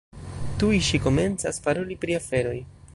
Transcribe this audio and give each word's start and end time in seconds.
Tuj 0.63 0.79
ŝi 0.87 1.01
komencas 1.05 1.63
paroli 1.67 2.01
pri 2.05 2.21
aferoj. 2.23 2.57